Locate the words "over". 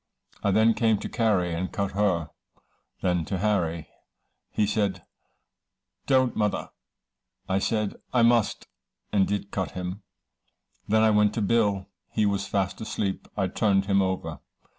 14.01-14.39